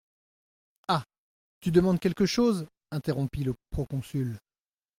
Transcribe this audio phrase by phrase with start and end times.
[0.87, 1.05] Ah!
[1.59, 2.65] tu demandes quelque chose?
[2.89, 4.39] interrompit le proconsul.